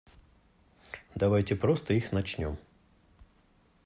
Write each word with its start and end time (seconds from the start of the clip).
Давайте 1.13 1.55
просто 1.55 1.93
их 1.93 2.11
начнем. 2.11 2.57